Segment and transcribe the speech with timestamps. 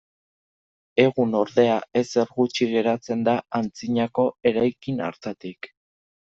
[1.03, 5.75] Egun, ordea, ezer gutxi geratzen da antzinako eraikin hartatik.